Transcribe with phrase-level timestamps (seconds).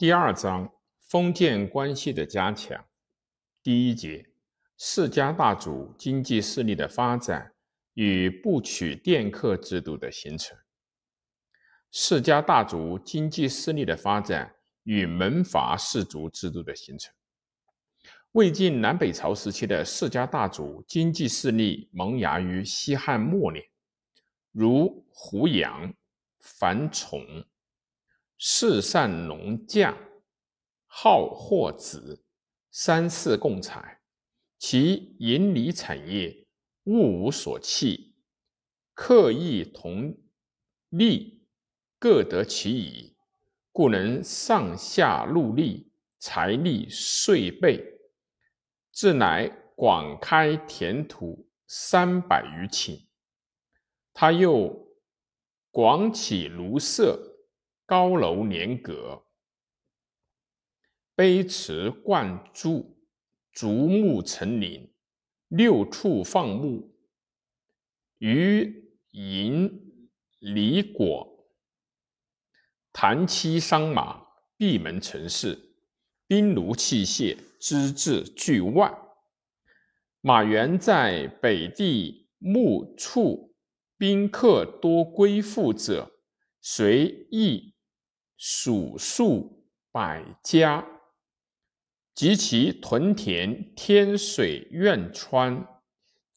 [0.00, 2.82] 第二章封建关系的加强。
[3.62, 4.30] 第一节
[4.78, 7.52] 世家大族经济势力的发展
[7.92, 10.56] 与不取佃客制度的形成。
[11.90, 17.12] 世家大族经济势力的发展与门阀士族制度的形成。
[18.32, 23.62] 魏晋南北朝时期的世家大族经济势力萌芽于西汉末年，
[24.50, 25.92] 如胡杨、
[26.40, 27.22] 樊崇。
[28.42, 29.94] 世善农将，
[30.86, 32.24] 好货子，
[32.70, 34.00] 三世共采，
[34.56, 36.46] 其营理产业，
[36.84, 38.14] 物无所弃，
[38.94, 40.16] 客亦同
[40.88, 41.44] 利，
[41.98, 43.14] 各得其宜，
[43.72, 47.84] 故能上下戮力，财力遂备，
[48.90, 53.04] 自乃广开田土三百余顷。
[54.14, 54.96] 他又
[55.70, 57.29] 广起庐舍。
[57.90, 59.24] 高楼连阁，
[61.16, 62.96] 碑池灌注，
[63.50, 64.94] 竹木成林，
[65.48, 66.94] 六处放牧，
[68.18, 71.48] 鱼银梨果，
[72.92, 74.24] 檀漆商马，
[74.56, 75.74] 闭门陈氏，
[76.28, 78.96] 兵炉器械，资质巨万。
[80.20, 83.56] 马援在北地牧畜，
[83.98, 86.12] 宾客多归附者，
[86.60, 87.74] 随意。
[88.42, 90.86] 数数百家，
[92.14, 95.68] 及其屯田天水苑川，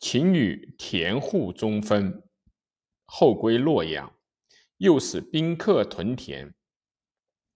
[0.00, 2.24] 秦与田户中分，
[3.04, 4.12] 后归洛阳。
[4.78, 6.52] 又使宾客屯田，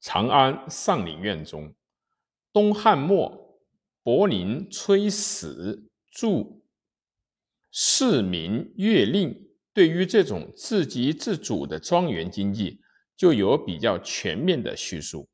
[0.00, 1.74] 长安上林苑中。
[2.52, 3.60] 东汉末，
[4.04, 6.62] 柏林崔死著
[7.72, 12.80] 市民月令，对于这种自给自足的庄园经济。
[13.16, 15.26] 就有比较全面的叙述。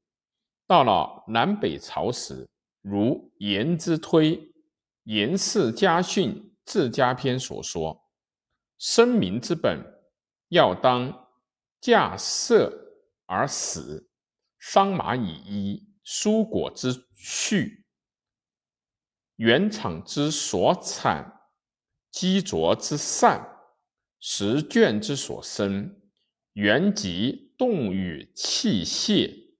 [0.67, 2.49] 到了南北朝时，
[2.81, 4.37] 如颜之推
[5.05, 8.09] 《颜氏家训治家篇》所说
[8.79, 9.85] ：“生民之本，
[10.49, 11.29] 要当
[11.81, 12.73] 稼穑
[13.27, 14.09] 而死，
[14.61, 17.85] 桑马以衣，蔬果之序，
[19.37, 21.41] 原厂之所产，
[22.11, 23.59] 积浊之善，
[24.21, 26.01] 食卷之所生，
[26.53, 29.53] 原籍。”动与器械，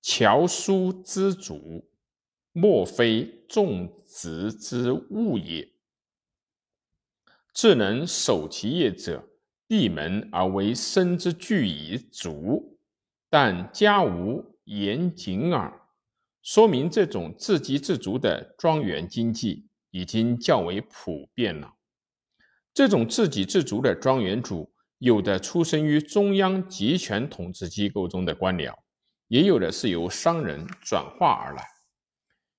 [0.00, 1.90] 樵书之主，
[2.52, 5.70] 莫非种植之物也。
[7.52, 9.28] 自能守其业者，
[9.66, 12.78] 闭门而为生之具以足，
[13.28, 15.82] 但家无严谨耳。
[16.40, 21.74] 说明这种自给自足的庄园经济已经较为普遍了。
[22.72, 24.72] 这种自给自足的庄园主。
[24.98, 28.74] 有的出生于中央集权统治机构中的官僚，
[29.28, 31.62] 也有的是由商人转化而来。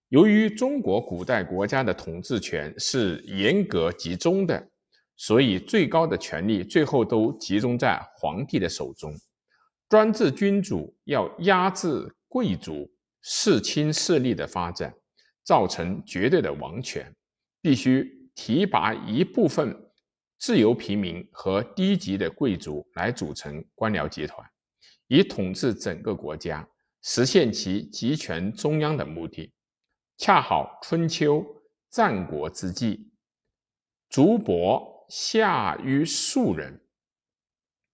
[0.10, 4.70] 由于中国古代国家的统治权是严格集中的，
[5.16, 9.14] 所以最高的权力最后都集中在皇帝的手中。
[9.90, 12.90] 专制君主要压制贵族、
[13.22, 14.94] 世亲势力的发展，
[15.44, 17.12] 造成绝对的王权，
[17.62, 19.76] 必须提拔一部分。
[20.38, 24.48] 自由平民和低级的贵族来组成官僚集团，
[25.08, 26.68] 以统治整个国家，
[27.02, 29.52] 实现其集权中央的目的。
[30.18, 31.46] 恰好春秋
[31.90, 33.12] 战国之际，
[34.10, 36.80] 竹帛下于庶人，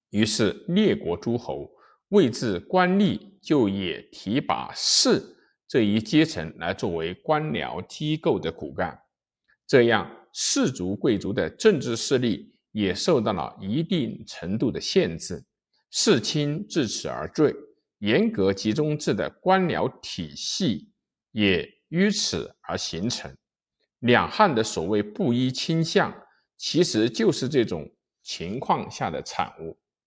[0.09, 1.69] 于是列国诸侯
[2.09, 5.21] 为置官吏，就也提拔士
[5.67, 9.01] 这一阶层来作为官僚机构的骨干，
[9.65, 10.09] 这样。
[10.33, 15.45] 氏族贵族的政治势力也受到了一定程度的限制，
[15.91, 17.53] 世卿自此而坠，
[17.99, 20.91] 严格集中制的官僚体系
[21.31, 23.31] 也于此而形成。
[23.99, 26.11] 两汉的所谓布衣倾向，
[26.57, 27.89] 其实就是这种
[28.23, 29.77] 情况下的产物。